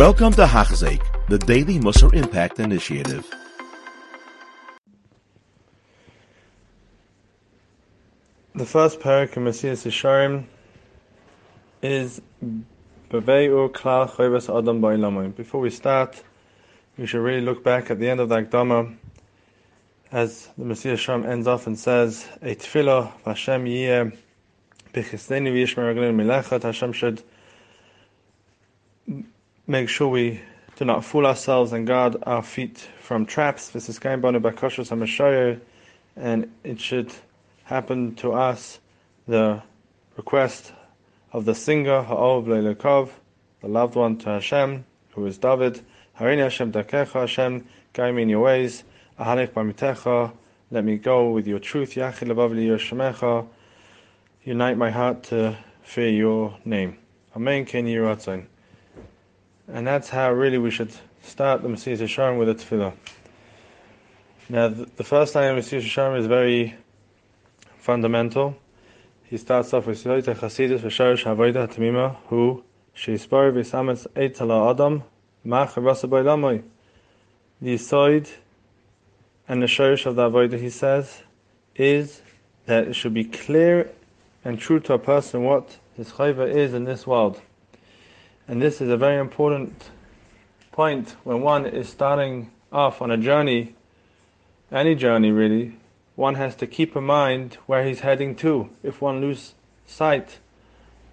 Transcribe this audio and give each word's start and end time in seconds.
Welcome 0.00 0.32
to 0.32 0.46
Hachzik, 0.46 1.02
the 1.28 1.36
Daily 1.36 1.78
Musar 1.78 2.14
Impact 2.14 2.58
Initiative. 2.58 3.28
The 8.54 8.64
first 8.64 9.00
parak 9.00 9.36
in 9.36 9.44
Mesilas 9.44 9.84
Yesharim 9.84 10.46
is 11.82 12.22
Beveu 13.10 13.70
Klal 13.72 14.08
Chayvas 14.08 14.48
Adam 14.48 14.80
Ba'ilamoy. 14.80 15.36
Before 15.36 15.60
we 15.60 15.68
start, 15.68 16.22
we 16.96 17.04
should 17.04 17.20
really 17.20 17.42
look 17.42 17.62
back 17.62 17.90
at 17.90 17.98
the 17.98 18.08
end 18.08 18.20
of 18.20 18.30
the 18.30 18.36
Akdama 18.36 18.96
as 20.10 20.48
the 20.56 20.64
Mesilas 20.64 20.94
Yesharim 20.94 21.28
ends 21.28 21.46
off 21.46 21.66
and 21.66 21.78
says, 21.78 22.26
A 22.40 22.54
tefillah 22.54 23.12
Hashem 23.26 23.66
v'yishmer 23.66 24.54
raglim 24.94 26.16
milechat 26.16 26.62
Hashem 26.62 26.94
should 26.94 27.22
make 29.70 29.88
sure 29.88 30.08
we 30.08 30.40
do 30.74 30.84
not 30.84 31.04
fool 31.04 31.24
ourselves 31.24 31.72
and 31.72 31.86
guard 31.86 32.16
our 32.24 32.42
feet 32.42 32.88
from 33.02 33.24
traps. 33.24 33.68
This 33.68 33.88
is 33.88 34.00
Bakashos 34.00 34.90
and 36.16 36.50
it 36.64 36.80
should 36.80 37.12
happen 37.62 38.16
to 38.16 38.32
us 38.32 38.80
the 39.28 39.62
request 40.16 40.72
of 41.32 41.44
the 41.44 41.54
singer, 41.54 42.02
Ha'ov 42.02 42.46
Leilekov, 42.46 43.10
the 43.60 43.68
loved 43.68 43.94
one 43.94 44.18
to 44.18 44.30
Hashem, 44.30 44.84
who 45.10 45.24
is 45.26 45.38
David. 45.38 45.80
Harini 46.18 46.42
Hashem 46.42 46.72
Dakecha 46.72 47.20
Hashem, 47.20 47.64
guide 47.92 48.16
me 48.16 48.22
in 48.22 48.28
your 48.28 48.40
ways. 48.40 48.82
Ahanech 49.20 49.50
Bamitecha, 49.50 50.32
let 50.72 50.84
me 50.84 50.96
go 50.96 51.30
with 51.30 51.46
your 51.46 51.60
truth. 51.60 51.94
Yachi 51.94 52.26
Levavli 52.26 52.66
Yoshemecha, 52.66 53.46
unite 54.42 54.76
my 54.76 54.90
heart 54.90 55.22
to 55.24 55.56
fear 55.84 56.08
your 56.08 56.58
name. 56.64 56.98
Amen. 57.36 57.64
Ken 57.64 57.86
Yiratzon. 57.86 58.49
And 59.72 59.86
that's 59.86 60.08
how 60.08 60.32
really 60.32 60.58
we 60.58 60.70
should 60.72 60.90
start 61.22 61.62
the 61.62 61.68
Mesilas 61.68 61.98
Yesharim 61.98 62.38
with 62.38 62.48
a 62.48 62.54
tefillah. 62.54 62.92
Now, 64.48 64.66
the, 64.66 65.04
first 65.04 65.36
line 65.36 65.56
of 65.56 65.64
Mesilas 65.64 65.82
Yesharim 65.82 66.18
is 66.18 66.26
very 66.26 66.74
fundamental. 67.78 68.56
He 69.22 69.36
starts 69.36 69.72
off 69.72 69.86
with 69.86 70.02
Yoita 70.02 70.34
Chasidus 70.34 70.80
V'Sharish 70.80 71.24
Havoida 71.24 71.72
Tamima, 71.72 72.16
who 72.26 72.64
Sheispar 72.96 73.52
V'Sametz 73.52 74.08
Eit 74.14 74.40
Ala 74.40 74.72
Adam 74.72 75.04
Mach 75.44 75.76
Rasa 75.76 76.08
Boilamoy. 76.08 76.64
The 77.62 77.76
side 77.76 78.28
and 79.46 79.62
the 79.62 79.66
Sharish 79.66 80.04
of 80.04 80.16
the 80.16 80.28
Avoida, 80.28 80.58
he 80.58 80.70
says, 80.70 81.22
is 81.76 82.22
that 82.66 82.88
it 82.88 82.94
should 82.94 83.14
be 83.14 83.24
clear 83.24 83.88
and 84.44 84.58
true 84.58 84.80
to 84.80 84.94
a 84.94 84.98
person 84.98 85.44
what 85.44 85.78
his 85.96 86.10
chayva 86.10 86.52
is 86.52 86.74
in 86.74 86.84
this 86.84 87.06
world. 87.06 87.40
And 88.50 88.60
this 88.60 88.80
is 88.80 88.90
a 88.90 88.96
very 88.96 89.20
important 89.20 89.90
point 90.72 91.14
when 91.22 91.40
one 91.40 91.66
is 91.66 91.88
starting 91.88 92.50
off 92.72 93.00
on 93.00 93.12
a 93.12 93.16
journey, 93.16 93.76
any 94.72 94.96
journey 94.96 95.30
really, 95.30 95.76
one 96.16 96.34
has 96.34 96.56
to 96.56 96.66
keep 96.66 96.96
in 96.96 97.04
mind 97.04 97.58
where 97.66 97.84
he's 97.84 98.00
heading 98.00 98.34
to. 98.42 98.68
If 98.82 99.00
one 99.00 99.20
loses 99.20 99.54
sight 99.86 100.40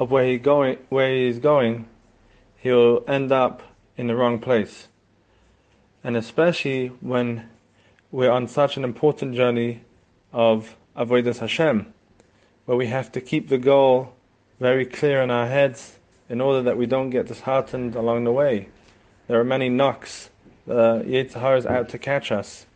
of 0.00 0.10
where 0.10 0.24
he 0.24 0.38
going 0.38 0.78
where 0.88 1.08
he 1.08 1.28
is 1.28 1.38
going, 1.38 1.86
he'll 2.56 3.04
end 3.06 3.30
up 3.30 3.62
in 3.96 4.08
the 4.08 4.16
wrong 4.16 4.40
place. 4.40 4.88
And 6.02 6.16
especially 6.16 6.88
when 7.00 7.48
we're 8.10 8.32
on 8.32 8.48
such 8.48 8.76
an 8.76 8.82
important 8.82 9.36
journey 9.36 9.82
of 10.32 10.74
avodas 10.96 11.38
Hashem, 11.38 11.94
where 12.64 12.76
we 12.76 12.88
have 12.88 13.12
to 13.12 13.20
keep 13.20 13.50
the 13.50 13.58
goal 13.58 14.14
very 14.58 14.84
clear 14.84 15.22
in 15.22 15.30
our 15.30 15.46
heads 15.46 15.99
in 16.30 16.40
order 16.40 16.62
that 16.62 16.78
we 16.78 16.86
don't 16.86 17.10
get 17.10 17.26
disheartened 17.26 17.96
along 17.96 18.22
the 18.24 18.32
way. 18.32 18.68
There 19.26 19.38
are 19.40 19.44
many 19.44 19.68
knocks. 19.68 20.30
The 20.66 21.04
Yetzer 21.04 21.58
is 21.58 21.66
out 21.66 21.88
to 21.90 21.98
catch 21.98 22.30
us. 22.30 22.66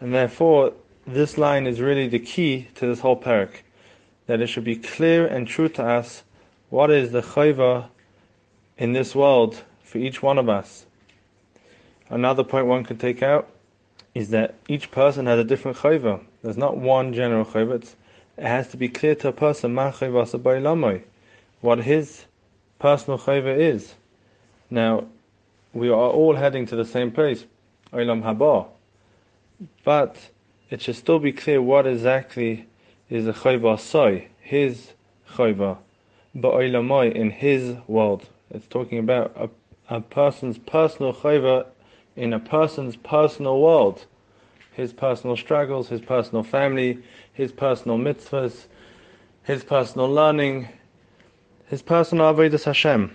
And 0.00 0.14
therefore, 0.14 0.72
this 1.06 1.36
line 1.36 1.66
is 1.66 1.80
really 1.80 2.08
the 2.08 2.18
key 2.18 2.68
to 2.76 2.86
this 2.86 3.00
whole 3.00 3.20
parak. 3.20 3.50
That 4.26 4.40
it 4.40 4.46
should 4.46 4.64
be 4.64 4.76
clear 4.76 5.26
and 5.26 5.46
true 5.46 5.68
to 5.68 5.84
us 5.84 6.22
what 6.70 6.90
is 6.90 7.12
the 7.12 7.20
chayva 7.20 7.88
in 8.78 8.94
this 8.94 9.14
world 9.14 9.62
for 9.82 9.98
each 9.98 10.22
one 10.22 10.38
of 10.38 10.48
us. 10.48 10.86
Another 12.08 12.44
point 12.44 12.66
one 12.66 12.84
can 12.84 12.96
take 12.96 13.22
out 13.22 13.48
is 14.14 14.30
that 14.30 14.54
each 14.68 14.90
person 14.90 15.26
has 15.26 15.38
a 15.38 15.44
different 15.44 15.76
chayva. 15.76 16.24
There's 16.42 16.56
not 16.56 16.78
one 16.78 17.12
general 17.12 17.44
chayva. 17.44 17.82
It 17.82 17.94
has 18.38 18.68
to 18.68 18.78
be 18.78 18.88
clear 18.88 19.14
to 19.16 19.28
a 19.28 19.32
person 19.32 19.74
what 21.60 21.78
his 21.78 22.24
personal 22.78 23.18
chayva 23.18 23.56
is. 23.56 23.94
Now, 24.70 25.06
we 25.72 25.88
are 25.88 26.10
all 26.10 26.36
heading 26.36 26.66
to 26.66 26.76
the 26.76 26.84
same 26.84 27.10
place, 27.10 27.44
Olam 27.92 28.22
Haba. 28.22 28.68
But 29.84 30.16
it 30.70 30.82
should 30.82 30.96
still 30.96 31.18
be 31.18 31.32
clear 31.32 31.60
what 31.62 31.86
exactly 31.86 32.66
is 33.10 33.26
the 33.26 33.32
chayva 33.32 33.78
soy, 33.78 34.28
his 34.40 34.92
chayva, 35.34 35.78
ba'olamai, 36.36 37.12
in 37.12 37.30
his 37.30 37.76
world. 37.86 38.28
It's 38.50 38.66
talking 38.66 38.98
about 38.98 39.32
a, 39.36 39.96
a 39.96 40.00
person's 40.00 40.58
personal 40.58 41.12
chayva 41.12 41.66
in 42.16 42.32
a 42.32 42.38
person's 42.38 42.96
personal 42.96 43.60
world. 43.60 44.06
His 44.72 44.92
personal 44.92 45.36
struggles, 45.36 45.88
his 45.88 46.00
personal 46.00 46.42
family, 46.42 47.02
his 47.32 47.52
personal 47.52 47.98
mitzvahs, 47.98 48.64
his 49.44 49.62
personal 49.62 50.10
learning, 50.10 50.68
his 51.66 51.82
personal 51.82 52.32
avodas 52.32 52.64
Hashem. 52.64 53.14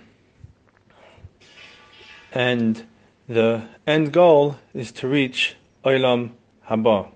And 2.32 2.86
the 3.28 3.62
end 3.86 4.12
goal 4.12 4.56
is 4.74 4.92
to 4.92 5.08
reach 5.08 5.56
Olam 5.84 6.32
Haba. 6.68 7.10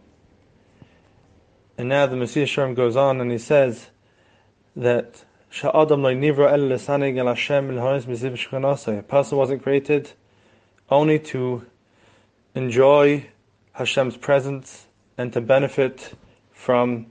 And 1.77 1.89
now 1.89 2.07
the 2.07 2.17
Messiah 2.17 2.47
Sherm 2.47 2.75
goes 2.75 2.97
on 2.97 3.21
and 3.21 3.31
he 3.31 3.39
says 3.39 3.89
that 4.77 5.25
a 5.63 5.71
person 9.03 9.39
wasn't 9.39 9.63
created 9.63 10.11
only 10.91 11.19
to 11.19 11.65
enjoy 12.55 13.27
Hashem's 13.73 14.17
presence 14.17 14.87
and 15.17 15.33
to 15.33 15.41
benefit 15.41 16.13
from 16.53 17.07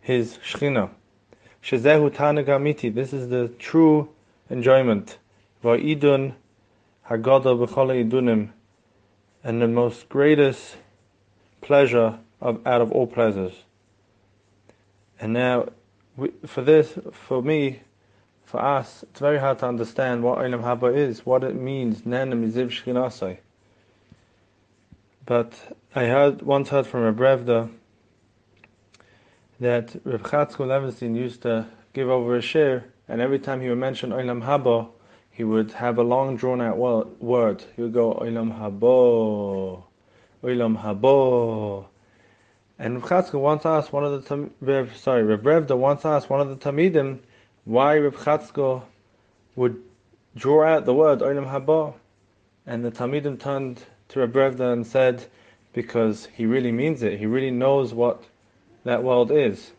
His 0.00 0.38
Shechina. 0.38 0.90
Shezehu 1.66 2.10
Tanagamiti. 2.10 2.94
This 2.94 3.12
is 3.12 3.28
the 3.28 3.48
true 3.58 4.08
enjoyment. 4.48 5.18
Va'idun 5.64 6.34
Hagada 7.08 7.66
B'chala 7.66 8.08
Idunim. 8.08 8.50
And 9.42 9.60
the 9.60 9.66
most 9.66 10.08
greatest 10.08 10.76
pleasure 11.60 12.20
of, 12.40 12.64
out 12.64 12.82
of 12.82 12.92
all 12.92 13.08
pleasures. 13.08 13.52
And 15.18 15.32
now, 15.32 15.70
for 16.46 16.62
this, 16.62 16.96
for 17.10 17.42
me, 17.42 17.80
for 18.44 18.62
us, 18.62 19.02
it's 19.02 19.18
very 19.18 19.38
hard 19.38 19.58
to 19.58 19.66
understand 19.66 20.22
what 20.22 20.38
Olam 20.38 20.62
Haba 20.62 20.96
is, 20.96 21.26
what 21.26 21.42
it 21.42 21.56
means, 21.56 22.06
Nana 22.06 22.36
Miziv 22.36 22.68
Shchinasai. 22.68 23.38
But 25.24 25.52
I 25.96 26.04
heard 26.04 26.42
once 26.42 26.68
heard 26.68 26.86
from 26.86 27.02
a 27.02 27.12
Brevda 27.12 27.68
that 29.60 29.94
Reb 30.04 30.22
Chatzkel 30.22 30.66
Levenstein 30.66 31.16
used 31.16 31.42
to 31.42 31.66
give 31.92 32.08
over 32.08 32.36
a 32.36 32.42
share, 32.42 32.86
and 33.08 33.20
every 33.20 33.38
time 33.38 33.60
he 33.60 33.68
would 33.68 33.78
mention 33.78 34.10
Olam 34.10 34.44
Haba, 34.44 34.88
he 35.30 35.44
would 35.44 35.72
have 35.72 35.98
a 35.98 36.02
long 36.02 36.36
drawn 36.36 36.60
out 36.60 36.76
word. 36.78 37.64
He 37.74 37.82
would 37.82 37.92
go 37.92 38.14
Olam 38.14 38.58
Haba, 38.58 39.82
Olam 40.42 40.82
Haba. 40.82 41.86
And 42.78 42.96
Reb 42.96 43.04
Chatzka 43.04 43.40
once 43.40 43.64
asked 43.64 43.92
one 43.92 44.04
of 44.04 44.28
the 44.28 44.50
Rev, 44.60 44.96
sorry, 44.96 45.22
Reb 45.22 45.42
Revda 45.42 45.76
once 45.76 46.04
asked 46.04 46.28
one 46.28 46.40
of 46.40 46.48
the 46.48 46.56
Talmidim 46.56 47.20
why 47.64 47.96
Reb 47.96 48.14
Chatzka 48.14 48.82
would 49.54 49.82
draw 50.34 50.64
out 50.64 50.84
the 50.84 50.94
word 50.94 51.20
Olam 51.20 51.50
Haba, 51.50 51.94
and 52.66 52.84
the 52.84 52.90
Talmidim 52.90 53.40
turned 53.40 53.82
to 54.08 54.20
Reb 54.20 54.32
Revda 54.34 54.72
and 54.72 54.86
said, 54.86 55.26
because 55.72 56.28
he 56.34 56.46
really 56.46 56.72
means 56.72 57.02
it. 57.02 57.18
He 57.18 57.26
really 57.26 57.50
knows 57.50 57.92
what 57.92 58.24
that 58.86 59.02
world 59.02 59.30
is. 59.30 59.72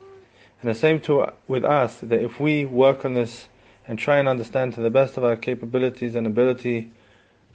And 0.61 0.69
the 0.69 0.75
same 0.75 0.99
to 1.01 1.31
with 1.47 1.65
us 1.65 1.97
that 2.01 2.21
if 2.21 2.39
we 2.39 2.65
work 2.65 3.05
on 3.05 3.13
this 3.13 3.47
and 3.87 3.97
try 3.97 4.17
and 4.17 4.27
understand 4.27 4.73
to 4.75 4.81
the 4.81 4.89
best 4.89 5.17
of 5.17 5.23
our 5.23 5.35
capabilities 5.35 6.15
and 6.15 6.27
ability 6.27 6.91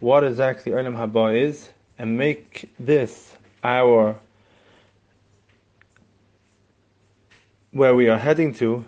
what 0.00 0.25
exactly 0.25 0.72
Olam 0.72 0.96
Haba 0.96 1.40
is, 1.40 1.69
and 1.99 2.19
make 2.19 2.69
this 2.81 3.37
our 3.62 4.19
where 7.70 7.94
we 7.94 8.08
are 8.08 8.19
heading 8.19 8.52
to, 8.55 8.84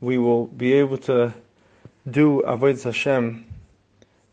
we 0.00 0.16
will 0.18 0.46
be 0.46 0.74
able 0.74 0.98
to 0.98 1.34
do 2.08 2.40
avoid 2.40 2.80
Hashem 2.80 3.44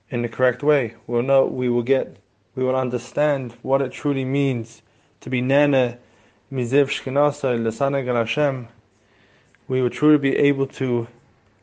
in 0.10 0.22
the 0.22 0.30
correct 0.30 0.62
way. 0.62 0.94
We'll 1.08 1.24
know, 1.24 1.46
we 1.46 1.70
will 1.70 1.82
get, 1.84 2.18
we 2.56 2.64
will 2.64 2.76
understand 2.76 3.54
what 3.62 3.82
it 3.82 3.92
truly 3.92 4.26
means 4.26 4.82
to 5.22 5.30
be 5.30 5.42
nana 5.42 5.98
mizev 6.52 6.90
Hashem. 8.16 8.68
We 9.68 9.82
will 9.82 9.90
truly 9.90 10.18
be 10.18 10.36
able 10.36 10.68
to 10.68 11.08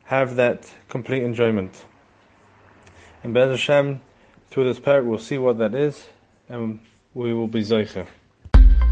have 0.05 0.37
that 0.37 0.71
complete 0.89 1.23
enjoyment. 1.23 1.85
And 3.23 3.35
Bez 3.35 3.51
Hashem, 3.51 4.01
through 4.51 4.65
this 4.65 4.81
parak, 4.81 5.05
we'll 5.05 5.19
see 5.19 5.37
what 5.37 5.59
that 5.59 5.75
is, 5.75 6.07
and 6.49 6.81
we 7.13 7.35
will 7.35 7.49
be 7.49 7.63
Zeicher. 7.63 8.07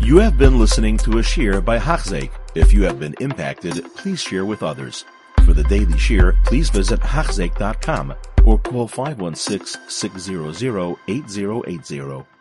You 0.01 0.19
have 0.19 0.37
been 0.37 0.59
listening 0.59 0.99
to 0.99 1.19
a 1.19 1.23
shear 1.23 1.61
by 1.61 1.79
Hachzeik. 1.79 2.31
If 2.55 2.73
you 2.73 2.83
have 2.85 3.01
been 3.01 3.15
impacted, 3.21 3.83
please 3.97 4.21
share 4.21 4.45
with 4.45 4.63
others. 4.63 5.05
For 5.45 5.55
the 5.55 5.65
daily 5.65 5.97
shear, 5.97 6.35
please 6.45 6.69
visit 6.69 7.01
Hachzeik.com 7.01 8.15
or 8.45 8.59
call 8.59 8.89
516 8.89 9.81
600 9.89 10.97
8080. 11.09 12.36